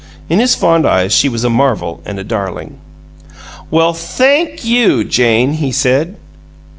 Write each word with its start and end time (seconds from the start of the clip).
In 0.29 0.39
his 0.39 0.55
fond 0.55 0.87
eyes 0.87 1.13
she 1.13 1.29
was 1.29 1.43
a 1.43 1.49
marvel 1.51 2.01
and 2.07 2.17
a 2.17 2.23
darling. 2.23 2.79
"Well 3.69 3.93
THANK 3.93 4.65
you, 4.65 5.03
Jane!" 5.03 5.53
he 5.53 5.71
said. 5.71 6.15